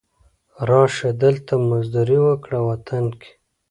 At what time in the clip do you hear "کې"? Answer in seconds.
3.19-3.31